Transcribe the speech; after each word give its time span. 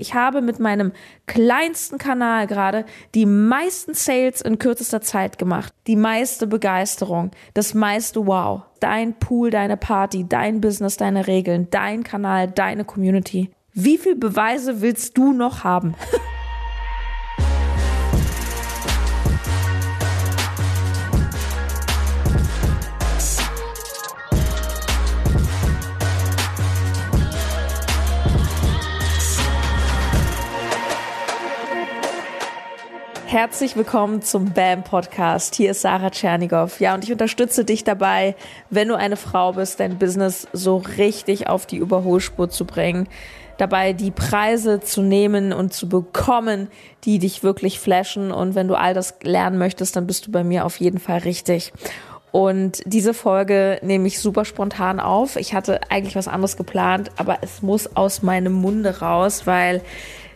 Ich 0.00 0.14
habe 0.14 0.42
mit 0.42 0.60
meinem 0.60 0.92
kleinsten 1.26 1.98
Kanal 1.98 2.46
gerade 2.46 2.86
die 3.16 3.26
meisten 3.26 3.94
Sales 3.94 4.40
in 4.40 4.58
kürzester 4.58 5.00
Zeit 5.00 5.38
gemacht, 5.38 5.74
die 5.88 5.96
meiste 5.96 6.46
Begeisterung, 6.46 7.32
das 7.54 7.74
meiste 7.74 8.26
Wow. 8.26 8.62
Dein 8.80 9.18
Pool, 9.18 9.50
deine 9.50 9.76
Party, 9.76 10.24
dein 10.28 10.60
Business, 10.60 10.96
deine 10.96 11.26
Regeln, 11.26 11.66
dein 11.70 12.04
Kanal, 12.04 12.48
deine 12.48 12.84
Community. 12.84 13.50
Wie 13.74 13.98
viel 13.98 14.14
Beweise 14.14 14.80
willst 14.80 15.18
du 15.18 15.32
noch 15.32 15.64
haben? 15.64 15.94
Herzlich 33.28 33.76
willkommen 33.76 34.22
zum 34.22 34.54
BAM 34.54 34.84
Podcast. 34.84 35.54
Hier 35.54 35.72
ist 35.72 35.82
Sarah 35.82 36.08
Tschernigow. 36.08 36.80
Ja, 36.80 36.94
und 36.94 37.04
ich 37.04 37.12
unterstütze 37.12 37.62
dich 37.62 37.84
dabei, 37.84 38.34
wenn 38.70 38.88
du 38.88 38.94
eine 38.96 39.16
Frau 39.16 39.52
bist, 39.52 39.80
dein 39.80 39.98
Business 39.98 40.48
so 40.54 40.78
richtig 40.96 41.46
auf 41.46 41.66
die 41.66 41.76
Überholspur 41.76 42.48
zu 42.48 42.64
bringen, 42.64 43.06
dabei 43.58 43.92
die 43.92 44.12
Preise 44.12 44.80
zu 44.80 45.02
nehmen 45.02 45.52
und 45.52 45.74
zu 45.74 45.90
bekommen, 45.90 46.68
die 47.04 47.18
dich 47.18 47.42
wirklich 47.42 47.80
flashen. 47.80 48.32
Und 48.32 48.54
wenn 48.54 48.66
du 48.66 48.74
all 48.74 48.94
das 48.94 49.16
lernen 49.22 49.58
möchtest, 49.58 49.94
dann 49.94 50.06
bist 50.06 50.26
du 50.26 50.32
bei 50.32 50.42
mir 50.42 50.64
auf 50.64 50.80
jeden 50.80 50.98
Fall 50.98 51.18
richtig. 51.18 51.74
Und 52.32 52.80
diese 52.86 53.12
Folge 53.12 53.78
nehme 53.82 54.06
ich 54.06 54.20
super 54.20 54.46
spontan 54.46 55.00
auf. 55.00 55.36
Ich 55.36 55.52
hatte 55.52 55.82
eigentlich 55.90 56.16
was 56.16 56.28
anderes 56.28 56.56
geplant, 56.56 57.10
aber 57.18 57.40
es 57.42 57.60
muss 57.60 57.94
aus 57.94 58.22
meinem 58.22 58.54
Munde 58.54 59.00
raus, 59.00 59.46
weil 59.46 59.82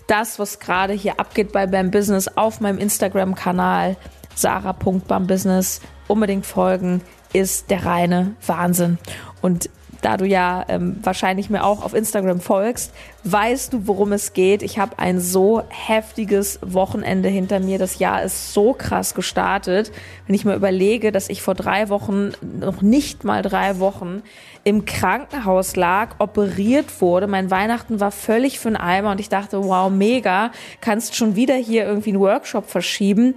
das, 0.06 0.38
was 0.38 0.59
gerade 0.59 0.92
hier 0.92 1.19
abgeht 1.20 1.52
bei 1.52 1.66
BAM 1.66 1.91
Business 1.91 2.29
auf 2.29 2.61
meinem 2.61 2.79
Instagram-Kanal 2.79 3.97
sarah.bambusiness 4.34 5.81
unbedingt 6.08 6.47
folgen, 6.47 7.03
ist 7.33 7.70
der 7.70 7.84
reine 7.84 8.34
Wahnsinn. 8.47 8.98
Und 9.41 9.70
da 10.03 10.17
du 10.17 10.27
ja 10.27 10.64
ähm, 10.69 10.97
wahrscheinlich 11.03 11.48
mir 11.48 11.64
auch 11.64 11.83
auf 11.83 11.95
Instagram 11.95 12.41
folgst, 12.41 12.92
weißt 13.25 13.72
du, 13.72 13.86
worum 13.86 14.12
es 14.12 14.33
geht. 14.34 14.62
Ich 14.62 14.78
habe 14.78 14.98
ein 14.98 15.20
so 15.20 15.62
heftiges 15.69 16.58
Wochenende 16.61 17.28
hinter 17.28 17.61
mir. 17.61 17.78
Das 17.78 17.98
Jahr 17.98 18.23
ist 18.23 18.53
so 18.53 18.75
krass 18.75 19.14
gestartet. 19.14 19.92
Wenn 20.27 20.34
ich 20.34 20.45
mir 20.45 20.55
überlege, 20.55 21.12
dass 21.12 21.28
ich 21.28 21.41
vor 21.41 21.55
drei 21.55 21.89
Wochen, 21.89 22.33
noch 22.42 22.83
nicht 22.83 23.25
mal 23.25 23.42
drei 23.42 23.78
Wochen, 23.78 24.23
im 24.64 24.84
Krankenhaus 24.84 25.77
lag, 25.77 26.17
operiert 26.19 27.00
wurde. 27.00 27.27
Mein 27.28 27.50
Weihnachten 27.50 28.00
war 28.00 28.11
völlig 28.11 28.58
für 28.58 28.69
den 28.69 28.77
Eimer 28.77 29.12
und 29.12 29.20
ich 29.20 29.28
dachte, 29.28 29.62
wow, 29.64 29.91
mega, 29.91 30.50
kannst 30.80 31.17
schon 31.17 31.36
wieder 31.36 31.55
hier 31.55 31.84
irgendwie 31.84 32.11
einen 32.11 32.20
Workshop 32.20 32.69
verschieben 32.69 33.34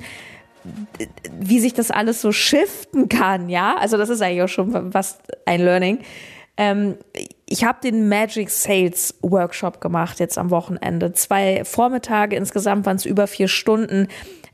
wie 1.40 1.60
sich 1.60 1.76
das 1.76 1.92
alles 1.92 2.22
so 2.22 2.32
shiften 2.32 3.08
kann, 3.08 3.50
ja. 3.50 3.76
Also 3.78 3.98
das 3.98 4.10
ist 4.10 4.24
eigentlich 4.24 4.42
auch 4.42 4.48
schon 4.48 4.94
was 4.94 5.20
ein 5.46 5.62
Learning. 5.62 6.00
Ähm, 6.58 6.96
ich 7.46 7.64
habe 7.64 7.80
den 7.84 8.08
Magic 8.08 8.50
Sales 8.50 9.16
Workshop 9.22 9.82
gemacht 9.82 10.20
jetzt 10.20 10.38
am 10.38 10.50
Wochenende. 10.50 11.14
Zwei 11.14 11.64
Vormittage, 11.64 12.36
insgesamt 12.36 12.86
waren 12.86 12.96
es 12.96 13.06
über 13.06 13.28
vier 13.28 13.48
Stunden. 13.48 14.08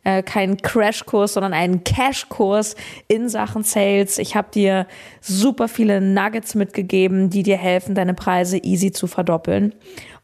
Äh, 0.04 0.24
kein 0.24 0.58
Crashkurs, 0.58 1.34
sondern 1.34 1.54
einen 1.54 1.84
Cashkurs 1.84 2.76
in 3.08 3.30
Sachen 3.30 3.64
Sales. 3.64 4.18
Ich 4.18 4.36
habe 4.36 4.50
dir 4.52 4.88
super 5.22 5.68
viele 5.68 6.02
Nuggets 6.02 6.56
mitgegeben, 6.56 7.30
die 7.30 7.44
dir 7.44 7.58
helfen, 7.58 7.94
deine 7.94 8.16
Preise 8.16 8.58
easy 8.58 8.92
zu 8.92 9.06
verdoppeln. 9.06 9.76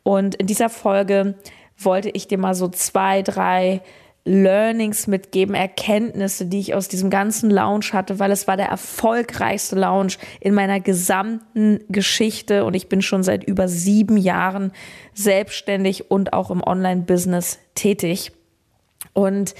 Und 0.02 0.34
in 0.36 0.48
dieser 0.48 0.70
Folge 0.70 1.36
wollte 1.78 2.10
ich 2.10 2.28
dir 2.28 2.40
mal 2.40 2.56
so 2.56 2.70
zwei, 2.70 3.22
drei 3.22 3.82
Learnings 4.28 5.08
mitgeben, 5.08 5.56
Erkenntnisse, 5.56 6.46
die 6.46 6.60
ich 6.60 6.76
aus 6.76 6.88
diesem 6.88 7.10
ganzen 7.10 7.50
Lounge 7.50 7.88
hatte, 7.94 8.20
weil 8.20 8.32
es 8.32 8.48
war 8.48 8.58
der 8.58 8.68
erfolgreichste 8.68 9.78
Lounge 9.78 10.14
in 10.42 10.54
meiner 10.54 10.80
gesamten 10.80 11.80
Geschichte 11.90 12.66
und 12.66 12.74
ich 12.74 12.90
bin 12.90 13.02
schon 13.02 13.24
seit 13.24 13.46
über 13.46 13.68
sieben 13.68 14.18
Jahren 14.18 14.74
selbstständig 15.14 16.12
und 16.12 16.34
auch 16.34 16.52
im 16.52 16.62
Online-Business 16.62 17.60
tätig. 17.74 18.32
Und 19.14 19.56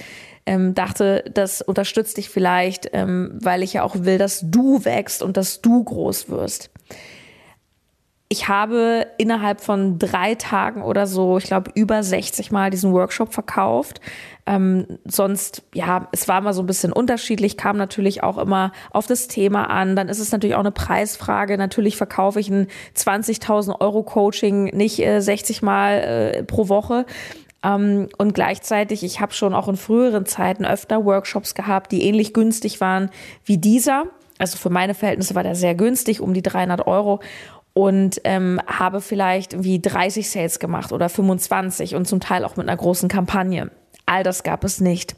ähm, 0.46 0.74
dachte, 0.74 1.24
das 1.32 1.62
unterstützt 1.62 2.16
dich 2.16 2.28
vielleicht, 2.28 2.90
ähm, 2.92 3.38
weil 3.42 3.62
ich 3.62 3.74
ja 3.74 3.82
auch 3.82 3.96
will, 3.98 4.18
dass 4.18 4.42
du 4.44 4.84
wächst 4.84 5.22
und 5.22 5.36
dass 5.36 5.62
du 5.62 5.82
groß 5.82 6.28
wirst 6.28 6.70
ich 8.30 8.48
habe 8.48 9.06
innerhalb 9.16 9.62
von 9.62 9.98
drei 9.98 10.34
Tagen 10.34 10.82
oder 10.82 11.06
so, 11.06 11.38
ich 11.38 11.44
glaube, 11.44 11.70
über 11.74 12.02
60 12.02 12.50
Mal 12.50 12.68
diesen 12.70 12.92
Workshop 12.92 13.32
verkauft. 13.32 14.02
Ähm, 14.44 14.86
sonst, 15.06 15.62
ja, 15.74 16.08
es 16.12 16.28
war 16.28 16.38
immer 16.38 16.52
so 16.52 16.62
ein 16.62 16.66
bisschen 16.66 16.92
unterschiedlich, 16.92 17.56
kam 17.56 17.78
natürlich 17.78 18.22
auch 18.22 18.36
immer 18.36 18.72
auf 18.90 19.06
das 19.06 19.28
Thema 19.28 19.70
an. 19.70 19.96
Dann 19.96 20.10
ist 20.10 20.18
es 20.18 20.30
natürlich 20.30 20.56
auch 20.56 20.60
eine 20.60 20.72
Preisfrage. 20.72 21.56
Natürlich 21.56 21.96
verkaufe 21.96 22.38
ich 22.38 22.50
ein 22.50 22.66
20.000 22.94 23.80
Euro 23.80 24.02
Coaching 24.02 24.76
nicht 24.76 24.98
äh, 24.98 25.20
60 25.20 25.62
Mal 25.62 25.98
äh, 25.98 26.42
pro 26.42 26.68
Woche. 26.68 27.06
Ähm, 27.64 28.08
und 28.18 28.34
gleichzeitig, 28.34 29.04
ich 29.04 29.20
habe 29.20 29.32
schon 29.32 29.54
auch 29.54 29.68
in 29.68 29.76
früheren 29.76 30.26
Zeiten 30.26 30.66
öfter 30.66 31.06
Workshops 31.06 31.54
gehabt, 31.54 31.92
die 31.92 32.02
ähnlich 32.02 32.34
günstig 32.34 32.82
waren 32.82 33.10
wie 33.46 33.56
dieser. 33.56 34.04
Also 34.38 34.56
für 34.56 34.70
meine 34.70 34.94
Verhältnisse 34.94 35.34
war 35.34 35.42
der 35.42 35.56
sehr 35.56 35.74
günstig, 35.74 36.20
um 36.20 36.32
die 36.32 36.42
300 36.42 36.86
Euro 36.86 37.20
und 37.78 38.20
ähm, 38.24 38.60
habe 38.66 39.00
vielleicht 39.00 39.62
wie 39.62 39.80
30 39.80 40.28
Sales 40.28 40.58
gemacht 40.58 40.90
oder 40.90 41.08
25 41.08 41.94
und 41.94 42.08
zum 42.08 42.18
Teil 42.18 42.44
auch 42.44 42.56
mit 42.56 42.68
einer 42.68 42.76
großen 42.76 43.08
Kampagne. 43.08 43.70
All 44.04 44.24
das 44.24 44.42
gab 44.42 44.64
es 44.64 44.80
nicht. 44.80 45.14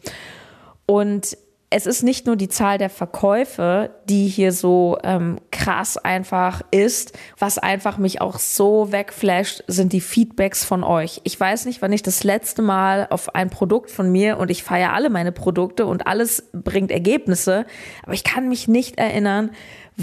Und 0.85 1.39
es 1.71 1.87
ist 1.87 2.03
nicht 2.03 2.27
nur 2.27 2.37
die 2.37 2.51
Zahl 2.51 2.77
der 2.77 2.91
Verkäufe, 2.91 3.93
die 4.11 4.27
hier 4.27 4.53
so 4.53 4.99
ähm, 5.05 5.39
krass 5.51 5.97
einfach 5.97 6.61
ist. 6.71 7.19
Was 7.39 7.57
einfach 7.57 7.97
mich 7.97 8.21
auch 8.21 8.39
so 8.39 8.93
wegflasht, 8.93 9.65
sind 9.67 9.95
die 9.95 10.03
Feedbacks 10.03 10.63
von 10.63 10.85
euch. 10.85 11.23
Ich 11.25 11.41
weiß 11.41 11.65
nicht, 11.65 11.81
wann 11.81 11.95
ich 11.95 12.03
das 12.03 12.25
letzte 12.25 12.61
Mal 12.61 13.07
auf 13.09 13.35
ein 13.35 13.49
Produkt 13.49 13.91
von 13.91 14.13
mir 14.13 14.37
und 14.37 14.51
ich 14.51 14.65
feiere 14.65 14.93
alle 14.93 15.09
meine 15.09 15.33
Produkte 15.33 15.87
und 15.87 16.07
alles 16.07 16.51
bringt 16.53 16.91
Ergebnisse, 16.91 17.65
aber 18.03 18.13
ich 18.13 18.25
kann 18.25 18.51
mich 18.51 18.69
nicht 18.69 18.99
erinnern, 18.99 19.53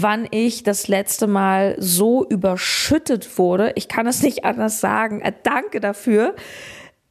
wann 0.02 0.26
ich 0.30 0.62
das 0.62 0.88
letzte 0.88 1.26
Mal 1.26 1.76
so 1.78 2.26
überschüttet 2.26 3.38
wurde. 3.38 3.72
Ich 3.76 3.88
kann 3.88 4.06
es 4.06 4.22
nicht 4.22 4.44
anders 4.44 4.80
sagen. 4.80 5.20
Äh, 5.20 5.32
danke 5.42 5.80
dafür 5.80 6.34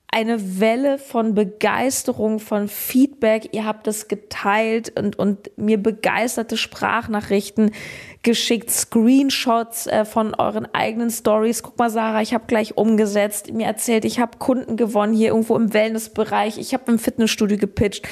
eine 0.09 0.59
Welle 0.59 0.97
von 0.97 1.35
Begeisterung, 1.35 2.39
von 2.39 2.69
Feedback. 2.69 3.49
Ihr 3.51 3.65
habt 3.65 3.87
es 3.87 4.07
geteilt 4.07 4.97
und, 4.97 5.19
und 5.19 5.51
mir 5.57 5.77
begeisterte 5.77 6.55
Sprachnachrichten 6.55 7.71
geschickt, 8.23 8.71
Screenshots 8.71 9.85
äh, 9.87 10.05
von 10.05 10.33
euren 10.33 10.65
eigenen 10.73 11.11
Stories. 11.11 11.61
Guck 11.61 11.77
mal, 11.77 11.89
Sarah, 11.89 12.21
ich 12.21 12.33
habe 12.33 12.45
gleich 12.47 12.77
umgesetzt, 12.77 13.53
mir 13.53 13.67
erzählt, 13.67 14.05
ich 14.05 14.19
habe 14.19 14.37
Kunden 14.37 14.77
gewonnen 14.77 15.13
hier 15.13 15.29
irgendwo 15.29 15.55
im 15.55 15.73
Wellnessbereich. 15.73 16.57
Ich 16.57 16.73
habe 16.73 16.91
im 16.91 16.99
Fitnessstudio 16.99 17.57
gepitcht. 17.57 18.07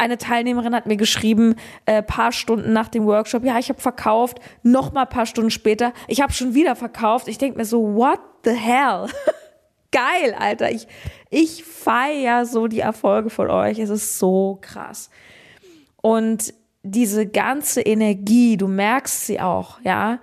Eine 0.00 0.16
Teilnehmerin 0.16 0.74
hat 0.74 0.86
mir 0.86 0.96
geschrieben, 0.96 1.56
äh, 1.84 2.02
paar 2.02 2.32
Stunden 2.32 2.72
nach 2.72 2.88
dem 2.88 3.04
Workshop, 3.04 3.44
ja, 3.44 3.58
ich 3.58 3.68
habe 3.68 3.82
verkauft. 3.82 4.38
Noch 4.62 4.94
mal 4.94 5.04
paar 5.04 5.26
Stunden 5.26 5.50
später, 5.50 5.92
ich 6.08 6.22
habe 6.22 6.32
schon 6.32 6.54
wieder 6.54 6.74
verkauft. 6.74 7.28
Ich 7.28 7.36
denke 7.36 7.58
mir 7.58 7.66
so, 7.66 7.96
what 7.96 8.18
the 8.42 8.52
hell? 8.52 9.08
Geil, 9.92 10.34
Alter. 10.38 10.70
Ich, 10.70 10.88
ich 11.28 11.64
feiere 11.64 12.46
so 12.46 12.66
die 12.66 12.80
Erfolge 12.80 13.28
von 13.28 13.50
euch. 13.50 13.78
Es 13.78 13.90
ist 13.90 14.18
so 14.18 14.56
krass. 14.62 15.10
Und 16.00 16.54
diese 16.82 17.26
ganze 17.26 17.82
Energie, 17.82 18.56
du 18.56 18.68
merkst 18.68 19.26
sie 19.26 19.38
auch, 19.38 19.82
ja, 19.82 20.18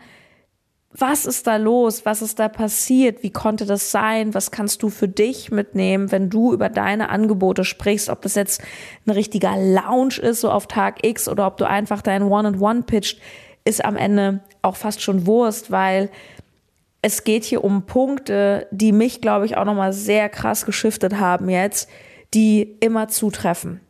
was 0.99 1.25
ist 1.25 1.45
da 1.45 1.57
los? 1.57 2.05
Was 2.05 2.21
ist 2.21 2.39
da 2.39 2.49
passiert? 2.49 3.21
Wie 3.21 3.29
konnte 3.29 3.65
das 3.65 3.91
sein? 3.91 4.33
Was 4.33 4.49
kannst 4.49 4.81
du 4.81 4.89
für 4.89 5.07
dich 5.07 5.51
mitnehmen, 5.51 6.11
wenn 6.11 6.29
du 6.29 6.53
über 6.53 6.69
deine 6.69 7.09
Angebote 7.09 7.63
sprichst? 7.63 8.09
Ob 8.09 8.23
das 8.23 8.35
jetzt 8.35 8.61
ein 9.05 9.11
richtiger 9.11 9.55
Lounge 9.55 10.17
ist, 10.19 10.41
so 10.41 10.49
auf 10.49 10.67
Tag 10.67 11.05
X, 11.05 11.29
oder 11.29 11.45
ob 11.45 11.57
du 11.57 11.67
einfach 11.67 12.01
dein 12.01 12.23
One-on-One 12.23 12.83
pitcht, 12.83 13.21
ist 13.63 13.85
am 13.85 13.95
Ende 13.95 14.39
auch 14.61 14.75
fast 14.75 15.01
schon 15.01 15.27
Wurst, 15.27 15.71
weil 15.71 16.09
es 17.03 17.23
geht 17.23 17.43
hier 17.43 17.63
um 17.63 17.83
Punkte, 17.83 18.67
die 18.71 18.91
mich, 18.91 19.21
glaube 19.21 19.45
ich, 19.45 19.55
auch 19.55 19.65
nochmal 19.65 19.93
sehr 19.93 20.29
krass 20.29 20.65
geschiftet 20.65 21.19
haben 21.19 21.49
jetzt, 21.49 21.89
die 22.33 22.77
immer 22.79 23.07
zutreffen. 23.07 23.81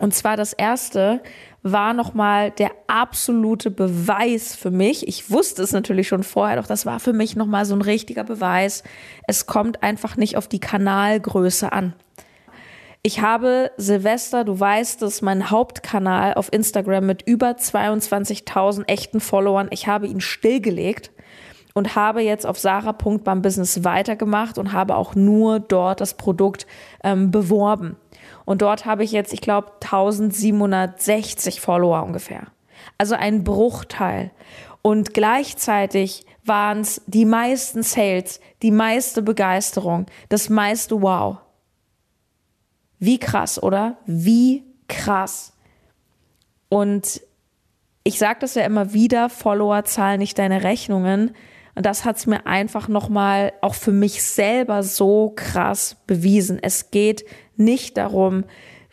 Und 0.00 0.14
zwar 0.14 0.36
das 0.36 0.52
erste 0.52 1.22
war 1.62 1.94
nochmal 1.94 2.50
der 2.50 2.72
absolute 2.88 3.70
Beweis 3.70 4.54
für 4.54 4.70
mich. 4.70 5.08
Ich 5.08 5.30
wusste 5.30 5.62
es 5.62 5.72
natürlich 5.72 6.08
schon 6.08 6.22
vorher, 6.22 6.56
doch 6.56 6.66
das 6.66 6.84
war 6.84 7.00
für 7.00 7.12
mich 7.12 7.36
nochmal 7.36 7.64
so 7.64 7.74
ein 7.74 7.80
richtiger 7.80 8.24
Beweis. 8.24 8.82
Es 9.26 9.46
kommt 9.46 9.82
einfach 9.82 10.16
nicht 10.16 10.36
auf 10.36 10.46
die 10.46 10.60
Kanalgröße 10.60 11.72
an. 11.72 11.94
Ich 13.02 13.20
habe 13.20 13.70
Silvester, 13.76 14.44
du 14.44 14.58
weißt 14.58 15.02
es, 15.02 15.20
meinen 15.20 15.50
Hauptkanal 15.50 16.34
auf 16.34 16.52
Instagram 16.52 17.06
mit 17.06 17.22
über 17.26 17.50
22.000 17.50 18.86
echten 18.86 19.20
Followern. 19.20 19.68
Ich 19.70 19.86
habe 19.86 20.06
ihn 20.06 20.20
stillgelegt 20.20 21.10
und 21.74 21.96
habe 21.96 22.22
jetzt 22.22 22.46
auf 22.46 22.58
sarah.bambusiness 22.58 23.84
weitergemacht 23.84 24.58
und 24.58 24.72
habe 24.72 24.96
auch 24.96 25.14
nur 25.14 25.60
dort 25.60 26.00
das 26.00 26.14
Produkt 26.14 26.66
ähm, 27.02 27.30
beworben. 27.30 27.96
Und 28.44 28.62
dort 28.62 28.84
habe 28.84 29.04
ich 29.04 29.12
jetzt, 29.12 29.32
ich 29.32 29.40
glaube, 29.40 29.72
1760 29.82 31.60
Follower 31.60 32.02
ungefähr. 32.02 32.48
Also 32.98 33.14
ein 33.14 33.44
Bruchteil. 33.44 34.30
Und 34.82 35.14
gleichzeitig 35.14 36.26
waren 36.44 36.80
es 36.80 37.00
die 37.06 37.24
meisten 37.24 37.82
Sales, 37.82 38.40
die 38.62 38.70
meiste 38.70 39.22
Begeisterung, 39.22 40.06
das 40.28 40.50
meiste 40.50 41.00
Wow. 41.00 41.38
Wie 42.98 43.18
krass, 43.18 43.62
oder? 43.62 43.96
Wie 44.06 44.62
krass. 44.88 45.54
Und 46.68 47.22
ich 48.02 48.18
sage 48.18 48.40
das 48.40 48.54
ja 48.54 48.64
immer 48.64 48.92
wieder, 48.92 49.30
Follower 49.30 49.84
zahlen 49.84 50.18
nicht 50.18 50.38
deine 50.38 50.62
Rechnungen. 50.62 51.34
Und 51.74 51.86
das 51.86 52.04
hat 52.04 52.16
es 52.16 52.26
mir 52.26 52.46
einfach 52.46 52.88
nochmal 52.88 53.52
auch 53.60 53.74
für 53.74 53.92
mich 53.92 54.22
selber 54.22 54.82
so 54.82 55.32
krass 55.34 55.96
bewiesen. 56.06 56.58
Es 56.62 56.90
geht 56.90 57.24
nicht 57.56 57.96
darum, 57.96 58.44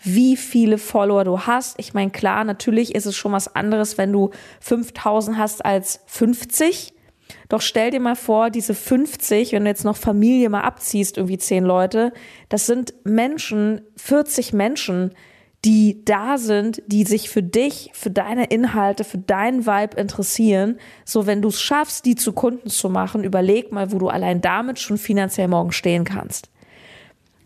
wie 0.03 0.35
viele 0.35 0.77
Follower 0.77 1.23
du 1.23 1.41
hast. 1.41 1.79
Ich 1.79 1.93
meine, 1.93 2.11
klar, 2.11 2.43
natürlich 2.43 2.95
ist 2.95 3.05
es 3.05 3.15
schon 3.15 3.31
was 3.33 3.55
anderes, 3.55 3.97
wenn 3.97 4.11
du 4.11 4.31
5000 4.59 5.37
hast 5.37 5.63
als 5.63 6.01
50. 6.07 6.93
Doch 7.49 7.61
stell 7.61 7.91
dir 7.91 7.99
mal 7.99 8.15
vor, 8.15 8.49
diese 8.49 8.73
50, 8.73 9.53
wenn 9.53 9.63
du 9.63 9.69
jetzt 9.69 9.85
noch 9.85 9.95
Familie 9.95 10.49
mal 10.49 10.61
abziehst, 10.61 11.17
irgendwie 11.17 11.37
10 11.37 11.63
Leute, 11.63 12.13
das 12.49 12.65
sind 12.65 12.93
Menschen, 13.03 13.81
40 13.95 14.53
Menschen, 14.53 15.13
die 15.63 16.03
da 16.05 16.37
sind, 16.39 16.81
die 16.87 17.03
sich 17.03 17.29
für 17.29 17.43
dich, 17.43 17.91
für 17.93 18.09
deine 18.09 18.45
Inhalte, 18.45 19.03
für 19.03 19.19
deinen 19.19 19.67
Vibe 19.67 19.99
interessieren. 19.99 20.79
So, 21.05 21.27
wenn 21.27 21.41
du 21.41 21.49
es 21.49 21.61
schaffst, 21.61 22.05
die 22.05 22.15
zu 22.15 22.33
Kunden 22.33 22.69
zu 22.69 22.89
machen, 22.89 23.23
überleg 23.23 23.71
mal, 23.71 23.91
wo 23.91 23.99
du 23.99 24.07
allein 24.07 24.41
damit 24.41 24.79
schon 24.79 24.97
finanziell 24.97 25.47
morgen 25.47 25.71
stehen 25.71 26.03
kannst. 26.03 26.49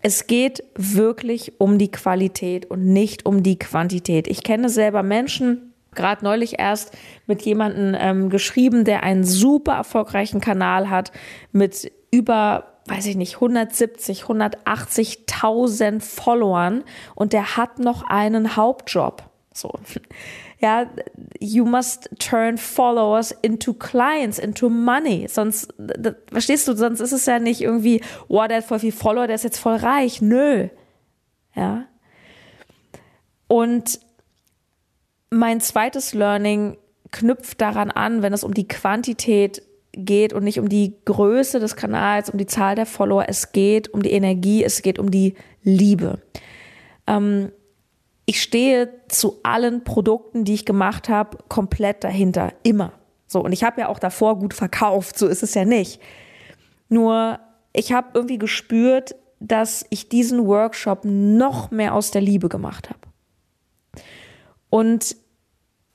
Es 0.01 0.27
geht 0.27 0.63
wirklich 0.75 1.59
um 1.59 1.77
die 1.77 1.91
Qualität 1.91 2.69
und 2.69 2.85
nicht 2.85 3.25
um 3.25 3.43
die 3.43 3.59
Quantität. 3.59 4.27
Ich 4.27 4.43
kenne 4.43 4.69
selber 4.69 5.03
Menschen, 5.03 5.73
gerade 5.95 6.23
neulich 6.23 6.59
erst 6.59 6.95
mit 7.25 7.41
jemandem 7.41 7.95
ähm, 7.97 8.29
geschrieben, 8.29 8.85
der 8.85 9.03
einen 9.03 9.23
super 9.23 9.73
erfolgreichen 9.73 10.41
Kanal 10.41 10.89
hat 10.89 11.11
mit 11.51 11.91
über 12.11 12.75
weiß 12.87 13.07
ich 13.07 13.15
nicht, 13.15 13.35
170, 13.35 14.23
180.000 14.23 16.01
Followern 16.01 16.83
und 17.15 17.33
der 17.33 17.57
hat 17.57 17.79
noch 17.79 18.03
einen 18.03 18.55
Hauptjob. 18.55 19.23
So. 19.53 19.73
Ja, 20.57 20.89
you 21.37 21.65
must 21.65 22.09
turn 22.17 22.57
followers 22.57 23.31
into 23.41 23.73
clients, 23.73 24.39
into 24.39 24.69
money. 24.69 25.27
Sonst, 25.27 25.73
das, 25.77 26.15
verstehst 26.31 26.67
du, 26.69 26.75
sonst 26.75 27.01
ist 27.01 27.11
es 27.11 27.25
ja 27.25 27.39
nicht 27.39 27.59
irgendwie, 27.59 28.01
wow, 28.29 28.47
der 28.47 28.57
hat 28.57 28.63
voll 28.63 28.79
viel 28.79 28.93
Follower, 28.93 29.27
der 29.27 29.35
ist 29.35 29.43
jetzt 29.43 29.59
voll 29.59 29.75
reich. 29.75 30.21
Nö. 30.21 30.69
Ja. 31.55 31.85
Und 33.47 33.99
mein 35.29 35.59
zweites 35.59 36.13
Learning 36.13 36.77
knüpft 37.11 37.59
daran 37.59 37.91
an, 37.91 38.21
wenn 38.21 38.33
es 38.33 38.45
um 38.45 38.53
die 38.53 38.67
Quantität 38.67 39.61
geht 39.97 40.33
und 40.33 40.43
nicht 40.43 40.59
um 40.59 40.69
die 40.69 40.95
Größe 41.05 41.59
des 41.59 41.75
Kanals, 41.75 42.29
um 42.29 42.37
die 42.37 42.45
Zahl 42.45 42.75
der 42.75 42.85
Follower. 42.85 43.25
Es 43.27 43.51
geht 43.51 43.93
um 43.93 44.01
die 44.01 44.11
Energie, 44.11 44.63
es 44.63 44.81
geht 44.81 44.99
um 44.99 45.11
die 45.11 45.35
Liebe. 45.63 46.19
Ähm, 47.07 47.51
ich 48.25 48.41
stehe 48.41 48.89
zu 49.07 49.39
allen 49.43 49.83
Produkten, 49.83 50.43
die 50.45 50.55
ich 50.55 50.65
gemacht 50.65 51.09
habe, 51.09 51.37
komplett 51.47 52.03
dahinter. 52.03 52.53
Immer. 52.63 52.93
So, 53.27 53.43
und 53.43 53.51
ich 53.51 53.63
habe 53.63 53.81
ja 53.81 53.89
auch 53.89 53.99
davor 53.99 54.39
gut 54.39 54.53
verkauft, 54.53 55.17
so 55.17 55.27
ist 55.27 55.43
es 55.43 55.53
ja 55.53 55.65
nicht. 55.65 56.01
Nur, 56.89 57.39
ich 57.73 57.91
habe 57.91 58.09
irgendwie 58.13 58.37
gespürt, 58.37 59.15
dass 59.39 59.85
ich 59.89 60.09
diesen 60.09 60.47
Workshop 60.47 61.01
noch 61.03 61.71
mehr 61.71 61.93
aus 61.93 62.11
der 62.11 62.21
Liebe 62.21 62.49
gemacht 62.49 62.89
habe. 62.89 62.99
Und 64.69 65.15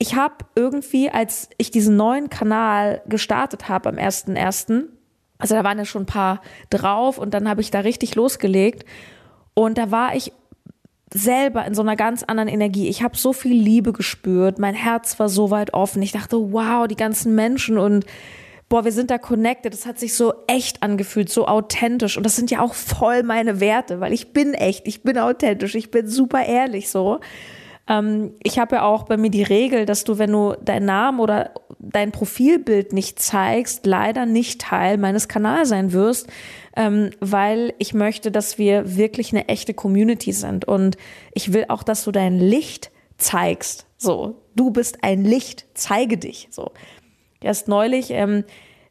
ich 0.01 0.15
habe 0.15 0.33
irgendwie, 0.55 1.11
als 1.11 1.47
ich 1.59 1.69
diesen 1.69 1.95
neuen 1.95 2.31
Kanal 2.31 3.03
gestartet 3.05 3.69
habe 3.69 3.89
am 3.89 3.97
1.1., 3.97 4.85
also 5.37 5.53
da 5.53 5.63
waren 5.63 5.77
ja 5.77 5.85
schon 5.85 6.03
ein 6.03 6.07
paar 6.07 6.41
drauf 6.71 7.19
und 7.19 7.35
dann 7.35 7.47
habe 7.47 7.61
ich 7.61 7.69
da 7.69 7.81
richtig 7.81 8.15
losgelegt 8.15 8.83
und 9.53 9.77
da 9.77 9.91
war 9.91 10.15
ich 10.15 10.33
selber 11.13 11.65
in 11.65 11.75
so 11.75 11.83
einer 11.83 11.95
ganz 11.95 12.23
anderen 12.23 12.49
Energie. 12.49 12.87
Ich 12.87 13.03
habe 13.03 13.15
so 13.15 13.31
viel 13.31 13.53
Liebe 13.53 13.93
gespürt, 13.93 14.57
mein 14.57 14.73
Herz 14.73 15.19
war 15.19 15.29
so 15.29 15.51
weit 15.51 15.75
offen. 15.75 16.01
Ich 16.01 16.13
dachte, 16.13 16.51
wow, 16.51 16.87
die 16.87 16.95
ganzen 16.95 17.35
Menschen 17.35 17.77
und 17.77 18.05
boah, 18.69 18.83
wir 18.83 18.91
sind 18.91 19.11
da 19.11 19.19
connected. 19.19 19.71
Das 19.71 19.85
hat 19.85 19.99
sich 19.99 20.15
so 20.15 20.33
echt 20.47 20.81
angefühlt, 20.81 21.29
so 21.29 21.47
authentisch. 21.47 22.17
Und 22.17 22.23
das 22.23 22.35
sind 22.35 22.49
ja 22.49 22.61
auch 22.61 22.73
voll 22.73 23.21
meine 23.21 23.59
Werte, 23.59 23.99
weil 23.99 24.13
ich 24.13 24.33
bin 24.33 24.55
echt, 24.55 24.87
ich 24.87 25.03
bin 25.03 25.19
authentisch, 25.19 25.75
ich 25.75 25.91
bin 25.91 26.07
super 26.07 26.43
ehrlich 26.43 26.89
so. 26.89 27.19
Ähm, 27.87 28.33
ich 28.43 28.59
habe 28.59 28.77
ja 28.77 28.83
auch 28.83 29.03
bei 29.03 29.17
mir 29.17 29.29
die 29.29 29.43
Regel, 29.43 29.85
dass 29.85 30.03
du, 30.03 30.17
wenn 30.17 30.31
du 30.31 30.55
deinen 30.61 30.85
Namen 30.85 31.19
oder 31.19 31.51
dein 31.79 32.11
Profilbild 32.11 32.93
nicht 32.93 33.19
zeigst, 33.19 33.85
leider 33.85 34.25
nicht 34.25 34.61
Teil 34.61 34.97
meines 34.97 35.27
Kanals 35.27 35.69
sein 35.69 35.93
wirst, 35.93 36.27
ähm, 36.75 37.09
weil 37.19 37.73
ich 37.79 37.93
möchte, 37.93 38.31
dass 38.31 38.57
wir 38.57 38.95
wirklich 38.95 39.31
eine 39.33 39.47
echte 39.47 39.73
Community 39.73 40.31
sind. 40.31 40.65
Und 40.65 40.97
ich 41.33 41.53
will 41.53 41.65
auch, 41.69 41.83
dass 41.83 42.03
du 42.03 42.11
dein 42.11 42.37
Licht 42.39 42.91
zeigst. 43.17 43.87
So, 43.97 44.41
du 44.55 44.71
bist 44.71 45.03
ein 45.03 45.23
Licht, 45.23 45.65
zeige 45.73 46.17
dich. 46.17 46.47
So. 46.51 46.71
Erst 47.41 47.67
neulich, 47.67 48.11
ähm, 48.11 48.43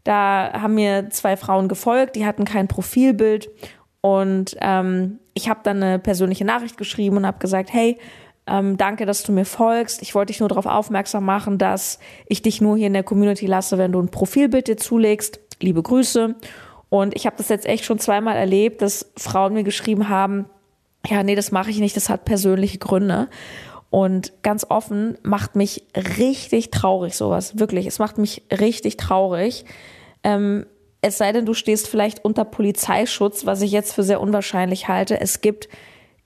da 0.05 0.53
haben 0.55 0.75
mir 0.75 1.11
zwei 1.11 1.37
Frauen 1.37 1.69
gefolgt, 1.69 2.17
die 2.17 2.27
hatten 2.27 2.45
kein 2.45 2.69
Profilbild 2.69 3.51
und 4.01 4.57
ähm, 4.61 5.19
ich 5.35 5.49
habe 5.49 5.61
dann 5.63 5.83
eine 5.83 5.99
persönliche 5.99 6.45
Nachricht 6.45 6.77
geschrieben 6.77 7.19
und 7.19 7.27
habe 7.27 7.39
gesagt, 7.39 7.73
hey, 7.73 7.99
ähm, 8.47 8.77
danke, 8.77 9.07
dass 9.07 9.23
du 9.23 9.33
mir 9.33 9.45
folgst. 9.45 10.03
Ich 10.03 10.15
wollte 10.15 10.33
dich 10.33 10.41
nur 10.41 10.49
darauf 10.49 10.67
aufmerksam 10.67 11.25
machen, 11.25 11.59
dass 11.59 11.99
ich 12.27 12.43
dich 12.43 12.61
nur 12.61 12.77
hier 12.77 12.89
in 12.89 12.93
der 12.93 13.03
Community 13.03 13.47
lasse, 13.47 13.79
wenn 13.79 13.93
du 13.93 14.01
ein 14.01 14.11
Profilbild 14.11 14.69
dir 14.69 14.77
zulegst. 14.77 15.41
Liebe 15.61 15.83
Grüße. 15.83 16.35
Und 16.89 17.15
ich 17.15 17.27
habe 17.27 17.37
das 17.37 17.49
jetzt 17.49 17.67
echt 17.67 17.85
schon 17.85 17.99
zweimal 17.99 18.37
erlebt, 18.37 18.83
dass 18.83 19.13
Frauen 19.17 19.55
mir 19.55 19.63
geschrieben 19.63 20.09
haben, 20.09 20.47
ja, 21.07 21.23
nee, 21.23 21.35
das 21.35 21.53
mache 21.53 21.71
ich 21.71 21.79
nicht, 21.79 21.97
das 21.97 22.09
hat 22.09 22.25
persönliche 22.25 22.79
Gründe. 22.79 23.29
Und 23.91 24.33
ganz 24.43 24.67
offen 24.69 25.19
macht 25.23 25.57
mich 25.57 25.85
richtig 25.97 26.71
traurig 26.71 27.17
sowas, 27.17 27.59
wirklich. 27.59 27.87
Es 27.87 27.99
macht 27.99 28.19
mich 28.19 28.43
richtig 28.51 28.97
traurig. 28.97 29.65
Ähm, 30.23 30.67
es 31.01 31.19
sei 31.19 31.33
denn, 31.33 31.47
du 31.47 31.55
stehst 31.55 31.89
vielleicht 31.89 32.25
unter 32.25 32.45
Polizeischutz, 32.45 33.47
was 33.47 33.63
ich 33.63 33.73
jetzt 33.73 33.95
für 33.95 34.03
sehr 34.03 34.21
unwahrscheinlich 34.21 34.89
halte. 34.89 35.21
Es 35.21 35.41
gibt 35.41 35.69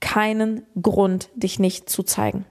keinen 0.04 0.66
Grund, 0.80 1.30
dich 1.34 1.58
nicht 1.58 1.88
zu 1.88 2.02
zeigen. 2.02 2.44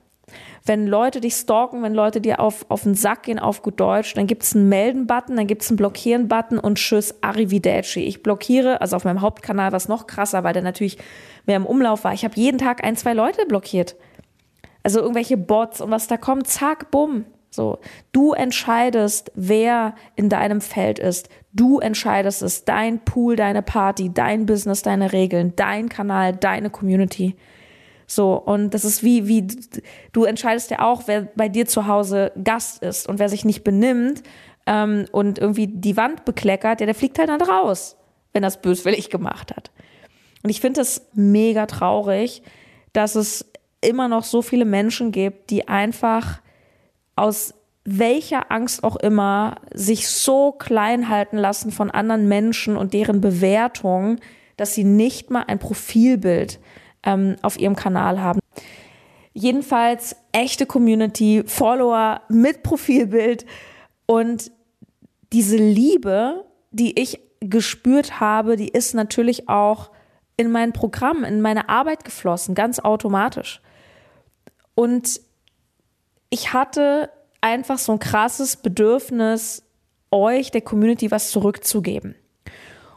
Wenn 0.65 0.87
Leute 0.87 1.21
dich 1.21 1.35
stalken, 1.35 1.83
wenn 1.83 1.93
Leute 1.93 2.19
dir 2.19 2.39
auf, 2.39 2.65
auf 2.69 2.81
den 2.81 2.95
Sack 2.95 3.23
gehen, 3.23 3.37
auf 3.37 3.61
gut 3.61 3.79
Deutsch, 3.79 4.15
dann 4.15 4.25
gibt 4.25 4.41
es 4.41 4.55
einen 4.55 4.69
Melden-Button, 4.69 5.35
dann 5.35 5.45
gibt 5.45 5.61
es 5.61 5.69
einen 5.69 5.77
Blockieren-Button 5.77 6.57
und 6.57 6.79
tschüss, 6.79 7.13
arrivederci. 7.21 7.99
Ich 7.99 8.23
blockiere, 8.23 8.81
also 8.81 8.95
auf 8.95 9.03
meinem 9.03 9.21
Hauptkanal 9.21 9.71
war 9.71 9.77
es 9.77 9.87
noch 9.87 10.07
krasser, 10.07 10.43
weil 10.43 10.53
der 10.53 10.63
natürlich 10.63 10.97
mehr 11.45 11.57
im 11.57 11.67
Umlauf 11.67 12.05
war. 12.05 12.13
Ich 12.13 12.23
habe 12.23 12.35
jeden 12.35 12.57
Tag 12.57 12.83
ein, 12.83 12.95
zwei 12.95 13.13
Leute 13.13 13.45
blockiert. 13.45 13.95
Also 14.81 14.99
irgendwelche 14.99 15.37
Bots 15.37 15.79
und 15.79 15.91
was 15.91 16.07
da 16.07 16.17
kommt, 16.17 16.47
zack, 16.47 16.89
bumm. 16.89 17.25
So, 17.53 17.77
du 18.13 18.33
entscheidest, 18.33 19.31
wer 19.35 19.93
in 20.15 20.27
deinem 20.27 20.59
Feld 20.59 20.97
ist. 20.97 21.29
Du 21.51 21.77
entscheidest 21.77 22.41
es. 22.41 22.65
Dein 22.65 23.05
Pool, 23.05 23.35
deine 23.35 23.61
Party, 23.61 24.11
dein 24.11 24.47
Business, 24.47 24.81
deine 24.81 25.13
Regeln, 25.13 25.53
dein 25.55 25.87
Kanal, 25.87 26.35
deine 26.35 26.71
Community. 26.71 27.35
So, 28.07 28.33
und 28.33 28.73
das 28.73 28.83
ist 28.85 29.03
wie, 29.03 29.27
wie, 29.27 29.45
du 30.13 30.23
entscheidest 30.23 30.71
ja 30.71 30.79
auch, 30.79 31.03
wer 31.05 31.27
bei 31.35 31.47
dir 31.47 31.67
zu 31.67 31.85
Hause 31.85 32.31
Gast 32.43 32.81
ist 32.81 33.07
und 33.07 33.19
wer 33.19 33.29
sich 33.29 33.45
nicht 33.45 33.63
benimmt 33.63 34.23
ähm, 34.65 35.05
und 35.11 35.37
irgendwie 35.37 35.67
die 35.67 35.95
Wand 35.95 36.25
bekleckert, 36.25 36.79
ja, 36.79 36.87
der 36.87 36.95
fliegt 36.95 37.19
halt 37.19 37.29
dann 37.29 37.41
raus, 37.41 37.97
wenn 38.33 38.41
das 38.41 38.63
böswillig 38.63 39.11
gemacht 39.11 39.55
hat. 39.55 39.69
Und 40.41 40.49
ich 40.49 40.59
finde 40.59 40.81
es 40.81 41.07
mega 41.13 41.67
traurig, 41.67 42.41
dass 42.93 43.13
es 43.13 43.45
immer 43.79 44.07
noch 44.07 44.23
so 44.23 44.41
viele 44.41 44.65
Menschen 44.65 45.11
gibt, 45.11 45.51
die 45.51 45.67
einfach 45.67 46.41
aus 47.15 47.53
welcher 47.85 48.51
Angst 48.51 48.83
auch 48.83 48.95
immer 48.95 49.55
sich 49.73 50.07
so 50.07 50.53
klein 50.53 51.09
halten 51.09 51.37
lassen 51.37 51.71
von 51.71 51.91
anderen 51.91 52.27
Menschen 52.27 52.77
und 52.77 52.93
deren 52.93 53.19
Bewertung, 53.19 54.19
dass 54.57 54.73
sie 54.73 54.85
nicht 54.85 55.29
mal 55.29 55.43
ein 55.47 55.59
Profilbild 55.59 56.59
ähm, 57.03 57.35
auf 57.41 57.59
ihrem 57.59 57.75
Kanal 57.75 58.21
haben. 58.21 58.39
Jedenfalls 59.33 60.15
echte 60.31 60.65
Community, 60.65 61.43
Follower 61.45 62.21
mit 62.29 62.63
Profilbild 62.63 63.45
und 64.05 64.51
diese 65.33 65.57
Liebe, 65.57 66.45
die 66.71 66.99
ich 66.99 67.19
gespürt 67.39 68.19
habe, 68.19 68.55
die 68.55 68.69
ist 68.69 68.93
natürlich 68.93 69.49
auch 69.49 69.89
in 70.37 70.51
mein 70.51 70.71
Programm, 70.71 71.23
in 71.23 71.41
meine 71.41 71.69
Arbeit 71.69 72.05
geflossen, 72.05 72.55
ganz 72.55 72.79
automatisch. 72.79 73.61
Und 74.75 75.19
ich 76.33 76.51
hatte 76.51 77.11
einfach 77.41 77.77
so 77.77 77.91
ein 77.91 77.99
krasses 77.99 78.57
Bedürfnis 78.57 79.61
euch, 80.09 80.49
der 80.49 80.61
Community, 80.61 81.11
was 81.11 81.29
zurückzugeben. 81.29 82.15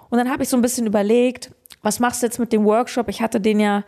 Und 0.08 0.16
dann 0.16 0.30
habe 0.30 0.42
ich 0.42 0.48
so 0.48 0.56
ein 0.56 0.62
bisschen 0.62 0.86
überlegt, 0.86 1.50
was 1.82 2.00
machst 2.00 2.22
du 2.22 2.26
jetzt 2.26 2.38
mit 2.38 2.54
dem 2.54 2.64
Workshop? 2.64 3.10
Ich 3.10 3.20
hatte 3.20 3.38
den 3.38 3.60
ja 3.60 3.84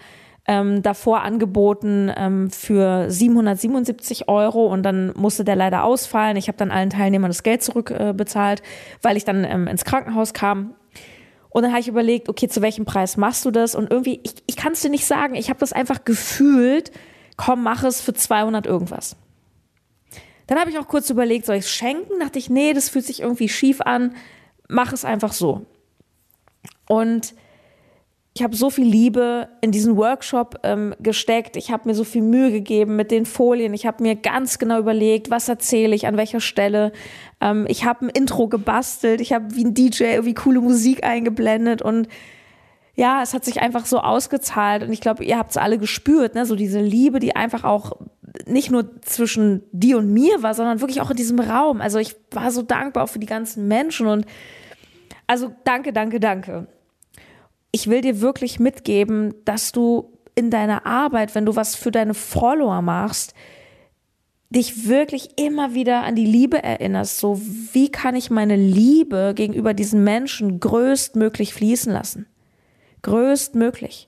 ähm, 0.46 0.82
davor 0.82 1.22
angeboten 1.22 2.12
ähm, 2.14 2.50
für 2.50 3.10
777 3.10 4.28
Euro 4.28 4.66
und 4.66 4.82
dann 4.82 5.14
musste 5.16 5.44
der 5.44 5.56
leider 5.56 5.82
ausfallen. 5.82 6.36
Ich 6.36 6.48
habe 6.48 6.58
dann 6.58 6.70
allen 6.70 6.90
Teilnehmern 6.90 7.30
das 7.30 7.42
Geld 7.42 7.62
zurückbezahlt, 7.62 8.60
äh, 8.60 8.64
weil 9.00 9.16
ich 9.16 9.24
dann 9.24 9.44
ähm, 9.44 9.66
ins 9.66 9.86
Krankenhaus 9.86 10.34
kam. 10.34 10.74
Und 11.48 11.62
dann 11.62 11.70
habe 11.70 11.80
ich 11.80 11.88
überlegt, 11.88 12.28
okay, 12.28 12.48
zu 12.48 12.60
welchem 12.60 12.84
Preis 12.84 13.16
machst 13.16 13.46
du 13.46 13.50
das? 13.50 13.74
Und 13.74 13.90
irgendwie, 13.90 14.20
ich, 14.24 14.34
ich 14.46 14.56
kann 14.56 14.74
es 14.74 14.82
dir 14.82 14.90
nicht 14.90 15.06
sagen, 15.06 15.36
ich 15.36 15.48
habe 15.48 15.60
das 15.60 15.72
einfach 15.72 16.04
gefühlt, 16.04 16.92
komm, 17.38 17.62
mach 17.62 17.82
es 17.82 18.02
für 18.02 18.12
200 18.12 18.66
irgendwas. 18.66 19.16
Dann 20.48 20.58
habe 20.58 20.70
ich 20.70 20.78
auch 20.78 20.88
kurz 20.88 21.08
überlegt, 21.10 21.46
soll 21.46 21.56
ich 21.56 21.66
es 21.66 21.70
schenken? 21.70 22.18
Dachte 22.18 22.38
ich, 22.38 22.50
nee, 22.50 22.72
das 22.72 22.88
fühlt 22.88 23.04
sich 23.04 23.20
irgendwie 23.20 23.48
schief 23.48 23.80
an, 23.80 24.16
mach 24.66 24.92
es 24.92 25.04
einfach 25.04 25.32
so. 25.32 25.66
Und 26.88 27.34
ich 28.34 28.42
habe 28.42 28.56
so 28.56 28.70
viel 28.70 28.86
Liebe 28.86 29.48
in 29.60 29.72
diesen 29.72 29.96
Workshop 29.96 30.60
ähm, 30.62 30.94
gesteckt. 31.00 31.56
Ich 31.56 31.70
habe 31.70 31.88
mir 31.88 31.94
so 31.94 32.04
viel 32.04 32.22
Mühe 32.22 32.50
gegeben 32.50 32.96
mit 32.96 33.10
den 33.10 33.26
Folien. 33.26 33.74
Ich 33.74 33.84
habe 33.84 34.02
mir 34.02 34.14
ganz 34.14 34.58
genau 34.58 34.78
überlegt, 34.78 35.30
was 35.30 35.48
erzähle 35.48 35.94
ich, 35.94 36.06
an 36.06 36.16
welcher 36.16 36.40
Stelle. 36.40 36.92
Ähm, 37.40 37.66
ich 37.68 37.84
habe 37.84 38.06
ein 38.06 38.10
Intro 38.10 38.48
gebastelt. 38.48 39.20
Ich 39.20 39.32
habe 39.32 39.54
wie 39.54 39.64
ein 39.64 39.74
DJ 39.74 40.04
irgendwie 40.04 40.34
coole 40.34 40.60
Musik 40.60 41.04
eingeblendet 41.04 41.82
und 41.82 42.08
ja, 42.94 43.22
es 43.22 43.34
hat 43.34 43.44
sich 43.44 43.60
einfach 43.60 43.86
so 43.86 44.00
ausgezahlt 44.00 44.82
und 44.82 44.92
ich 44.92 45.00
glaube, 45.00 45.24
ihr 45.24 45.38
habt 45.38 45.50
es 45.50 45.56
alle 45.56 45.78
gespürt, 45.78 46.34
ne? 46.34 46.46
so 46.46 46.56
diese 46.56 46.80
Liebe, 46.80 47.20
die 47.20 47.36
einfach 47.36 47.62
auch 47.62 47.92
nicht 48.46 48.70
nur 48.70 49.00
zwischen 49.02 49.62
dir 49.72 49.98
und 49.98 50.12
mir 50.12 50.42
war, 50.42 50.54
sondern 50.54 50.80
wirklich 50.80 51.00
auch 51.00 51.10
in 51.10 51.16
diesem 51.16 51.40
Raum. 51.40 51.80
Also 51.80 51.98
ich 51.98 52.16
war 52.30 52.50
so 52.50 52.62
dankbar 52.62 53.04
auch 53.04 53.08
für 53.08 53.18
die 53.18 53.26
ganzen 53.26 53.68
Menschen 53.68 54.06
und 54.06 54.26
also 55.26 55.52
danke, 55.64 55.92
danke, 55.92 56.20
danke 56.20 56.66
ich 57.72 57.88
will 57.88 58.00
dir 58.00 58.20
wirklich 58.20 58.58
mitgeben, 58.58 59.34
dass 59.44 59.72
du 59.72 60.12
in 60.34 60.50
deiner 60.50 60.86
Arbeit, 60.86 61.34
wenn 61.34 61.46
du 61.46 61.56
was 61.56 61.74
für 61.74 61.90
deine 61.90 62.14
Follower 62.14 62.80
machst, 62.82 63.34
dich 64.50 64.88
wirklich 64.88 65.38
immer 65.38 65.74
wieder 65.74 66.04
an 66.04 66.14
die 66.14 66.24
Liebe 66.24 66.62
erinnerst. 66.62 67.18
So, 67.18 67.40
wie 67.72 67.90
kann 67.90 68.16
ich 68.16 68.30
meine 68.30 68.56
Liebe 68.56 69.32
gegenüber 69.34 69.74
diesen 69.74 70.04
Menschen 70.04 70.58
größtmöglich 70.60 71.52
fließen 71.52 71.92
lassen? 71.92 72.26
Größtmöglich. 73.02 74.07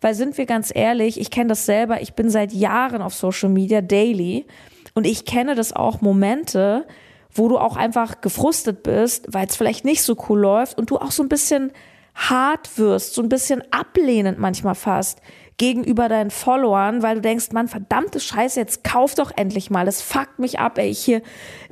Weil 0.00 0.14
sind 0.14 0.38
wir 0.38 0.46
ganz 0.46 0.72
ehrlich, 0.74 1.20
ich 1.20 1.30
kenne 1.30 1.48
das 1.48 1.66
selber, 1.66 2.00
ich 2.00 2.14
bin 2.14 2.30
seit 2.30 2.52
Jahren 2.52 3.02
auf 3.02 3.14
Social 3.14 3.48
Media 3.48 3.80
daily 3.80 4.46
und 4.94 5.06
ich 5.06 5.24
kenne 5.24 5.54
das 5.54 5.72
auch 5.72 6.00
Momente, 6.00 6.86
wo 7.32 7.48
du 7.48 7.58
auch 7.58 7.76
einfach 7.76 8.20
gefrustet 8.20 8.82
bist, 8.82 9.26
weil 9.32 9.46
es 9.46 9.56
vielleicht 9.56 9.84
nicht 9.84 10.02
so 10.02 10.16
cool 10.28 10.40
läuft 10.40 10.78
und 10.78 10.90
du 10.90 10.98
auch 10.98 11.10
so 11.10 11.22
ein 11.22 11.28
bisschen 11.28 11.72
hart 12.14 12.78
wirst, 12.78 13.14
so 13.14 13.22
ein 13.22 13.28
bisschen 13.28 13.62
ablehnend 13.72 14.38
manchmal 14.38 14.76
fast 14.76 15.20
gegenüber 15.56 16.08
deinen 16.08 16.30
Followern, 16.30 17.02
weil 17.02 17.16
du 17.16 17.20
denkst, 17.20 17.52
Mann, 17.52 17.68
verdammte 17.68 18.18
Scheiße, 18.18 18.58
jetzt 18.58 18.82
kauf 18.82 19.14
doch 19.14 19.30
endlich 19.36 19.70
mal. 19.70 19.86
Es 19.86 20.00
fuckt 20.00 20.38
mich 20.38 20.58
ab, 20.58 20.78
ey. 20.78 20.88
Ich 20.88 21.04
hier, 21.04 21.22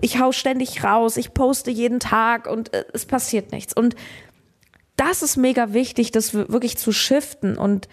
ich 0.01 0.21
hau 0.21 0.33
ständig 0.33 0.85
raus, 0.85 1.17
ich 1.17 1.35
poste 1.35 1.71
jeden 1.71 1.99
Tag 1.99 2.49
und 2.49 2.73
äh, 2.75 2.85
es 2.93 3.07
passiert 3.07 3.51
nichts. 3.51 3.75
Und 3.75 3.97
das 4.97 5.23
ist 5.23 5.37
mega 5.37 5.73
wichtig, 5.73 6.13
das 6.13 6.35
wirklich 6.35 6.77
zu 6.77 6.93
shiften 6.93 7.57
und 7.57 7.89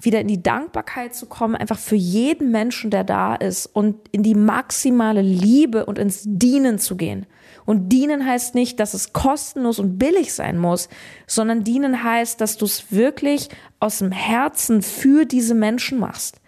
wieder 0.00 0.20
in 0.20 0.28
die 0.28 0.42
Dankbarkeit 0.42 1.14
zu 1.14 1.26
kommen, 1.26 1.54
einfach 1.54 1.78
für 1.78 1.96
jeden 1.96 2.50
Menschen, 2.50 2.90
der 2.90 3.04
da 3.04 3.34
ist 3.34 3.66
und 3.66 3.96
in 4.12 4.22
die 4.22 4.34
maximale 4.34 5.22
Liebe 5.22 5.86
und 5.86 5.98
ins 5.98 6.22
Dienen 6.24 6.78
zu 6.78 6.96
gehen. 6.96 7.26
Und 7.66 7.90
dienen 7.90 8.26
heißt 8.26 8.54
nicht, 8.54 8.80
dass 8.80 8.94
es 8.94 9.12
kostenlos 9.12 9.78
und 9.78 9.98
billig 9.98 10.32
sein 10.32 10.58
muss, 10.58 10.88
sondern 11.26 11.62
dienen 11.62 12.02
heißt, 12.02 12.40
dass 12.40 12.56
du 12.56 12.64
es 12.64 12.90
wirklich 12.90 13.48
aus 13.78 13.98
dem 13.98 14.12
Herzen 14.12 14.82
für 14.82 15.24
diese 15.24 15.54
Menschen 15.54 15.98
machst. 15.98 16.40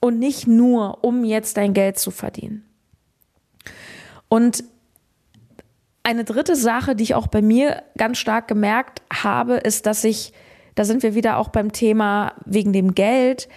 Und 0.00 0.18
nicht 0.18 0.48
nur, 0.48 1.04
um 1.04 1.24
jetzt 1.24 1.56
dein 1.58 1.74
Geld 1.74 1.98
zu 1.98 2.10
verdienen. 2.10 2.64
Und 4.28 4.64
eine 6.02 6.24
dritte 6.24 6.56
Sache, 6.56 6.96
die 6.96 7.04
ich 7.04 7.14
auch 7.14 7.28
bei 7.28 7.42
mir 7.42 7.82
ganz 7.96 8.18
stark 8.18 8.48
gemerkt 8.48 9.02
habe, 9.12 9.56
ist, 9.56 9.86
dass 9.86 10.02
ich, 10.04 10.32
da 10.74 10.84
sind 10.84 11.02
wir 11.02 11.14
wieder 11.14 11.38
auch 11.38 11.48
beim 11.48 11.72
Thema 11.72 12.34
wegen 12.44 12.72
dem 12.72 12.94
Geld, 12.94 13.48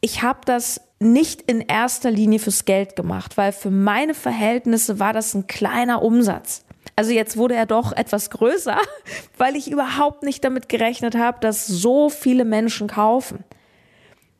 ich 0.00 0.22
habe 0.22 0.40
das 0.44 0.80
nicht 0.98 1.42
in 1.42 1.60
erster 1.60 2.10
Linie 2.10 2.38
fürs 2.38 2.64
Geld 2.64 2.96
gemacht, 2.96 3.36
weil 3.36 3.52
für 3.52 3.70
meine 3.70 4.14
Verhältnisse 4.14 4.98
war 4.98 5.12
das 5.12 5.34
ein 5.34 5.46
kleiner 5.46 6.02
Umsatz. 6.02 6.64
Also 6.96 7.12
jetzt 7.12 7.36
wurde 7.36 7.54
er 7.54 7.66
doch 7.66 7.92
etwas 7.92 8.30
größer, 8.30 8.78
weil 9.38 9.56
ich 9.56 9.70
überhaupt 9.70 10.22
nicht 10.24 10.44
damit 10.44 10.68
gerechnet 10.68 11.16
habe, 11.16 11.38
dass 11.40 11.66
so 11.66 12.08
viele 12.08 12.44
Menschen 12.44 12.88
kaufen. 12.88 13.44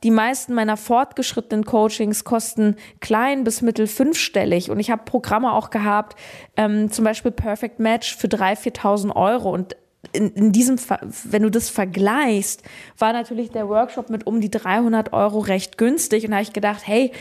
Die 0.03 0.11
meisten 0.11 0.53
meiner 0.53 0.77
fortgeschrittenen 0.77 1.65
Coachings 1.65 2.25
kosten 2.25 2.75
klein 3.01 3.45
bis 3.45 3.63
mittel 3.63 3.87
fünfstellig 3.87 4.69
und 4.69 4.81
ich 4.81 4.91
habe 4.91 5.05
Programme 5.05 5.53
auch 5.53 5.71
gehabt, 5.71 6.19
ähm, 6.57 6.91
zum 6.91 7.05
Beispiel 7.05 7.31
Perfect 7.31 7.79
Match 7.79 8.17
für 8.17 8.27
3.000, 8.27 8.75
4.000 8.81 9.15
Euro 9.17 9.53
und 9.53 9.77
in, 10.13 10.31
in 10.33 10.53
diesem, 10.53 10.77
wenn 11.25 11.43
du 11.43 11.51
das 11.51 11.69
vergleichst, 11.69 12.63
war 12.99 13.13
natürlich 13.13 13.51
der 13.51 13.69
Workshop 13.69 14.11
mit 14.11 14.27
um 14.27 14.41
die 14.41 14.51
300 14.51 15.13
Euro 15.13 15.39
recht 15.39 15.79
günstig. 15.79 16.25
Und 16.25 16.33
da 16.33 16.39
habe 16.39 16.43
ich 16.43 16.53
gedacht, 16.53 16.87
hey, 16.87 17.13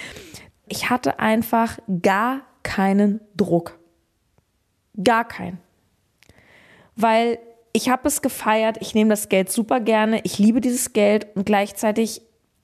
ich 0.68 0.90
hatte 0.90 1.20
einfach 1.20 1.78
gar 2.02 2.42
keinen 2.64 3.22
Druck. 3.36 3.80
Gar 5.02 5.26
keinen. 5.28 5.60
Weil 6.96 7.40
ich 7.74 7.90
habe 7.90 8.08
es 8.08 8.22
gefeiert, 8.22 8.78
ich 8.82 8.96
nehme 8.96 9.10
das 9.10 9.30
Geld 9.30 9.52
super 9.52 9.80
gerne, 9.80 10.22
ich 10.24 10.40
liebe 10.40 10.60
dieses 10.60 10.92
Geld 10.92 11.28
und 11.36 11.46
gleichzeitig, 11.46 12.22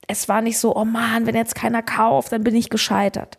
es 0.07 0.27
war 0.27 0.41
nicht 0.41 0.57
so, 0.57 0.75
oh 0.75 0.85
Mann, 0.85 1.25
wenn 1.25 1.35
jetzt 1.35 1.55
keiner 1.55 1.81
kauft, 1.81 2.31
dann 2.31 2.43
bin 2.43 2.55
ich 2.55 2.69
gescheitert 2.69 3.37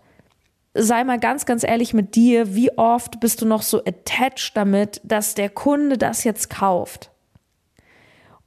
sei 0.75 1.05
mal 1.05 1.19
ganz, 1.19 1.47
ganz 1.47 1.65
ehrlich 1.65 1.95
mit 1.95 2.15
dir, 2.15 2.55
wie 2.55 2.77
oft 2.77 3.21
bist 3.21 3.43
du 3.43 3.47
noch 3.47 3.63
so 3.63 3.85
attached 3.85 4.53
damit, 4.55 5.01
dass 5.05 5.35
der 5.35 5.51
Kunde 5.51 5.99
das 5.99 6.25
jetzt 6.25 6.51
kauft? 6.51 7.11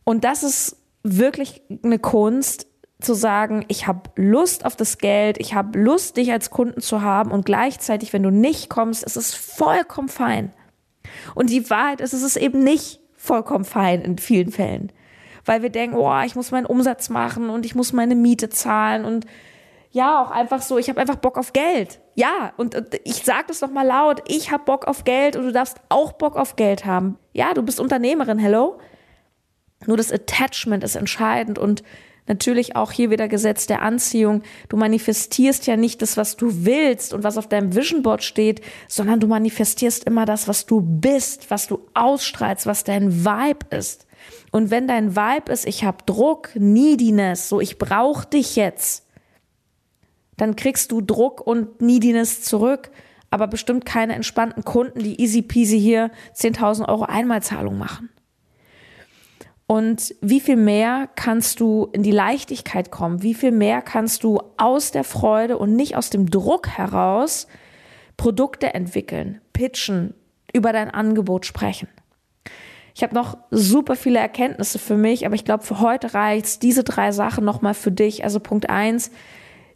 Und 0.03 0.23
das 0.23 0.43
ist 0.43 0.77
wirklich 1.03 1.61
eine 1.83 1.99
Kunst, 1.99 2.67
zu 3.01 3.13
sagen, 3.13 3.65
ich 3.67 3.87
habe 3.87 4.09
Lust 4.15 4.65
auf 4.65 4.75
das 4.75 4.97
Geld, 4.97 5.39
ich 5.39 5.53
habe 5.53 5.79
Lust, 5.79 6.17
dich 6.17 6.31
als 6.31 6.51
Kunden 6.51 6.81
zu 6.81 7.01
haben 7.01 7.31
und 7.31 7.45
gleichzeitig, 7.45 8.13
wenn 8.13 8.23
du 8.23 8.29
nicht 8.29 8.69
kommst, 8.69 9.03
ist 9.03 9.17
es 9.17 9.33
vollkommen 9.33 10.09
fein. 10.09 10.53
Und 11.35 11.49
die 11.49 11.69
Wahrheit 11.69 12.01
ist, 12.01 12.13
es 12.13 12.23
ist 12.23 12.37
eben 12.37 12.63
nicht 12.63 12.99
vollkommen 13.15 13.65
fein 13.65 14.01
in 14.01 14.17
vielen 14.17 14.51
Fällen. 14.51 14.91
Weil 15.45 15.63
wir 15.63 15.69
denken, 15.69 15.97
oh, 15.97 16.21
ich 16.23 16.35
muss 16.35 16.51
meinen 16.51 16.67
Umsatz 16.67 17.09
machen 17.09 17.49
und 17.49 17.65
ich 17.65 17.75
muss 17.75 17.93
meine 17.93 18.15
Miete 18.15 18.49
zahlen 18.49 19.05
und 19.05 19.25
ja, 19.91 20.23
auch 20.23 20.31
einfach 20.31 20.61
so, 20.61 20.77
ich 20.77 20.89
habe 20.89 21.01
einfach 21.01 21.17
Bock 21.17 21.37
auf 21.37 21.51
Geld. 21.53 21.99
Ja, 22.15 22.53
und, 22.57 22.75
und 22.75 22.99
ich 23.03 23.23
sage 23.23 23.45
das 23.47 23.61
noch 23.61 23.71
mal 23.71 23.85
laut, 23.85 24.21
ich 24.27 24.51
habe 24.51 24.63
Bock 24.63 24.85
auf 24.85 25.03
Geld 25.03 25.35
und 25.35 25.43
du 25.43 25.51
darfst 25.51 25.77
auch 25.89 26.13
Bock 26.13 26.37
auf 26.37 26.55
Geld 26.55 26.85
haben. 26.85 27.17
Ja, 27.33 27.53
du 27.53 27.61
bist 27.61 27.79
Unternehmerin, 27.79 28.39
hello. 28.39 28.79
Nur 29.85 29.97
das 29.97 30.11
Attachment 30.11 30.83
ist 30.83 30.95
entscheidend 30.95 31.59
und 31.59 31.83
natürlich 32.27 32.75
auch 32.77 32.91
hier 32.91 33.09
wieder 33.09 33.27
Gesetz 33.27 33.67
der 33.67 33.81
Anziehung. 33.81 34.43
Du 34.69 34.77
manifestierst 34.77 35.67
ja 35.67 35.75
nicht 35.75 36.01
das, 36.01 36.15
was 36.15 36.37
du 36.37 36.65
willst 36.65 37.13
und 37.13 37.23
was 37.23 37.37
auf 37.37 37.47
deinem 37.47 37.75
Vision 37.75 38.03
Board 38.03 38.23
steht, 38.23 38.61
sondern 38.87 39.19
du 39.19 39.27
manifestierst 39.27 40.05
immer 40.05 40.25
das, 40.25 40.47
was 40.47 40.65
du 40.65 40.81
bist, 40.81 41.51
was 41.51 41.67
du 41.67 41.79
ausstrahlst, 41.93 42.65
was 42.65 42.85
dein 42.85 43.25
Vibe 43.25 43.75
ist. 43.75 44.07
Und 44.51 44.71
wenn 44.71 44.87
dein 44.87 45.15
Vibe 45.15 45.51
ist, 45.51 45.65
ich 45.65 45.83
habe 45.83 46.05
Druck, 46.05 46.51
Neediness, 46.55 47.49
so 47.49 47.59
ich 47.59 47.77
brauche 47.77 48.27
dich 48.27 48.55
jetzt, 48.55 49.05
dann 50.41 50.55
kriegst 50.55 50.91
du 50.91 51.01
Druck 51.01 51.45
und 51.45 51.81
Neediness 51.81 52.41
zurück, 52.41 52.89
aber 53.29 53.45
bestimmt 53.45 53.85
keine 53.85 54.15
entspannten 54.15 54.65
Kunden, 54.65 54.97
die 54.97 55.21
easy 55.21 55.43
peasy 55.43 55.79
hier 55.79 56.09
10.000 56.35 56.89
Euro 56.89 57.03
Einmalzahlung 57.03 57.77
machen. 57.77 58.09
Und 59.67 60.15
wie 60.19 60.39
viel 60.39 60.55
mehr 60.55 61.07
kannst 61.15 61.59
du 61.59 61.89
in 61.93 62.01
die 62.01 62.09
Leichtigkeit 62.09 62.89
kommen? 62.89 63.21
Wie 63.21 63.35
viel 63.35 63.51
mehr 63.51 63.83
kannst 63.83 64.23
du 64.23 64.41
aus 64.57 64.89
der 64.89 65.03
Freude 65.03 65.59
und 65.59 65.75
nicht 65.75 65.95
aus 65.95 66.09
dem 66.09 66.27
Druck 66.27 66.69
heraus 66.69 67.45
Produkte 68.17 68.73
entwickeln, 68.73 69.41
pitchen, 69.53 70.15
über 70.53 70.73
dein 70.73 70.89
Angebot 70.89 71.45
sprechen? 71.45 71.87
Ich 72.95 73.03
habe 73.03 73.13
noch 73.13 73.37
super 73.51 73.95
viele 73.95 74.17
Erkenntnisse 74.17 74.79
für 74.79 74.97
mich, 74.97 75.27
aber 75.27 75.35
ich 75.35 75.45
glaube, 75.45 75.63
für 75.63 75.81
heute 75.81 76.15
reicht 76.15 76.63
diese 76.63 76.83
drei 76.83 77.11
Sachen 77.11 77.45
nochmal 77.45 77.75
für 77.75 77.91
dich. 77.91 78.23
Also 78.23 78.39
Punkt 78.39 78.71
eins, 78.71 79.11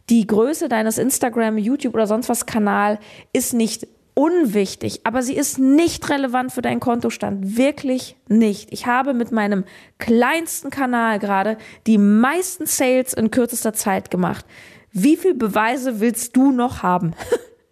die 0.08 0.26
Größe 0.26 0.68
deines 0.68 0.98
Instagram, 0.98 1.58
YouTube 1.58 1.94
oder 1.94 2.06
sonst 2.06 2.28
was 2.28 2.46
Kanal 2.46 2.98
ist 3.32 3.54
nicht 3.54 3.88
unwichtig, 4.14 5.00
aber 5.04 5.22
sie 5.22 5.36
ist 5.36 5.58
nicht 5.58 6.08
relevant 6.08 6.50
für 6.50 6.62
deinen 6.62 6.80
Kontostand. 6.80 7.58
Wirklich 7.58 8.16
nicht. 8.28 8.72
Ich 8.72 8.86
habe 8.86 9.12
mit 9.12 9.30
meinem 9.30 9.64
kleinsten 9.98 10.70
Kanal 10.70 11.18
gerade 11.18 11.58
die 11.86 11.98
meisten 11.98 12.66
Sales 12.66 13.12
in 13.12 13.30
kürzester 13.30 13.74
Zeit 13.74 14.10
gemacht. 14.10 14.46
Wie 14.90 15.18
viel 15.18 15.34
Beweise 15.34 16.00
willst 16.00 16.34
du 16.34 16.50
noch 16.50 16.82
haben? 16.82 17.12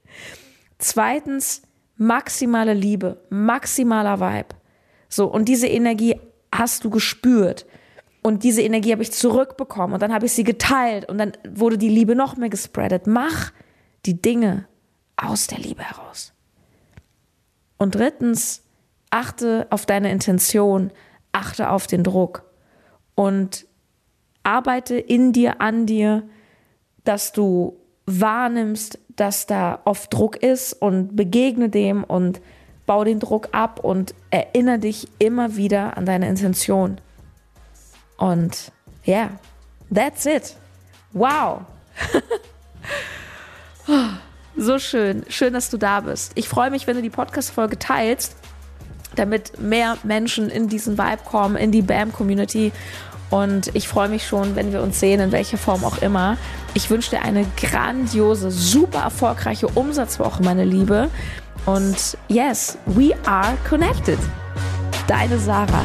Zweitens, 0.79 1.63
maximale 1.97 2.75
Liebe, 2.75 3.23
maximaler 3.31 4.21
Vibe. 4.21 4.55
So, 5.09 5.27
und 5.27 5.49
diese 5.49 5.69
Energie 5.69 6.21
hast 6.53 6.85
du 6.85 6.91
gespürt. 6.91 7.65
Und 8.27 8.43
diese 8.43 8.63
Energie 8.63 8.93
habe 8.93 9.03
ich 9.03 9.13
zurückbekommen 9.13 9.93
und 9.93 10.01
dann 10.01 10.15
habe 10.15 10.25
ich 10.25 10.33
sie 10.33 10.45
geteilt 10.45 11.07
und 11.11 11.19
dann 11.19 11.33
wurde 11.47 11.77
die 11.77 11.91
Liebe 11.91 12.17
noch 12.17 12.39
mehr 12.39 12.49
gespreadet. 12.49 13.07
Mach 13.07 13.53
die 14.07 14.23
Dinge 14.23 14.65
aus 15.15 15.47
der 15.47 15.59
Liebe 15.59 15.83
heraus. 15.83 16.33
Und 17.77 17.97
drittens, 17.97 18.63
achte 19.11 19.67
auf 19.69 19.85
deine 19.85 20.11
Intention, 20.11 20.91
achte 21.33 21.69
auf 21.69 21.87
den 21.87 22.03
Druck 22.03 22.45
und 23.15 23.67
arbeite 24.43 24.97
in 24.97 25.35
dir, 25.35 25.61
an 25.61 25.85
dir, 25.85 26.23
dass 27.05 27.33
du 27.33 27.77
wahrnimmst, 28.07 28.99
dass 29.17 29.45
da 29.45 29.81
oft 29.85 30.15
Druck 30.15 30.37
ist 30.43 30.73
und 30.73 31.15
begegne 31.15 31.69
dem 31.69 32.05
und 32.05 32.41
bau 32.87 33.05
den 33.05 33.21
Druck 33.21 33.51
ab 33.53 33.81
und 33.85 34.15
erinnere 34.31 34.79
dich 34.79 35.09
immer 35.19 35.57
wieder 35.57 35.99
an 35.99 36.07
deine 36.07 36.27
Intention. 36.27 37.03
Und 38.17 38.73
ja, 39.05 39.15
yeah, 39.15 39.31
that's 39.93 40.27
it. 40.27 40.57
Wow. 41.13 41.63
so 44.57 44.79
schön. 44.79 45.25
Schön, 45.29 45.53
dass 45.53 45.71
du 45.71 45.77
da 45.77 46.01
bist. 46.01 46.33
Ich 46.35 46.49
freue 46.49 46.71
mich, 46.71 46.87
wenn 46.87 46.97
du 46.97 47.03
die 47.03 47.11
Podcast-Folge 47.11 47.79
teilst, 47.79 48.37
damit 49.15 49.61
mehr 49.61 49.97
Menschen 50.03 50.49
in 50.49 50.69
diesen 50.69 50.99
Vibe 50.99 51.23
kommen, 51.25 51.57
in 51.57 51.71
die 51.71 51.83
BAM-Community 51.83 52.73
und 53.35 53.75
ich 53.75 53.89
freue 53.89 54.09
mich 54.09 54.27
schon, 54.27 54.55
wenn 54.55 54.73
wir 54.73 54.81
uns 54.81 55.01
sehen, 55.01 55.21
in 55.21 55.33
welcher 55.33 55.59
Form 55.59 55.85
auch 55.85 55.99
immer. 56.03 56.37
Ich 56.75 56.89
wünsche 56.89 57.11
dir 57.11 57.23
eine 57.23 57.45
grandiose, 57.57 58.53
super 58.53 59.01
erfolgreiche 59.01 59.67
Umsatzwoche, 59.67 60.41
meine 60.45 60.65
Liebe. 60.65 61.11
Und 61.67 62.17
yes, 62.29 62.79
we 62.87 63.13
are 63.27 63.57
connected. 63.69 64.19
Deine 65.09 65.39
Sarah. 65.39 65.85